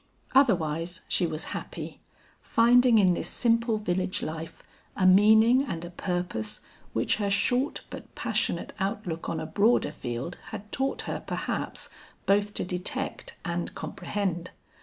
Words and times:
Otherwise 0.33 1.01
she 1.07 1.27
was 1.27 1.43
happy; 1.53 1.99
finding 2.41 2.97
in 2.97 3.13
this 3.13 3.29
simple 3.29 3.77
village 3.77 4.23
life 4.23 4.63
a 4.97 5.05
meaning 5.05 5.61
and 5.61 5.85
a 5.85 5.91
purpose 5.91 6.61
which 6.91 7.17
her 7.17 7.29
short 7.29 7.81
but 7.91 8.15
passionate 8.15 8.73
outlook 8.79 9.29
on 9.29 9.39
a 9.39 9.45
broader 9.45 9.91
field, 9.91 10.39
had 10.45 10.71
taught 10.71 11.03
her, 11.03 11.23
perhaps, 11.27 11.87
both 12.25 12.55
to 12.55 12.63
detect 12.63 13.35
and 13.45 13.75
comprehend. 13.75 14.49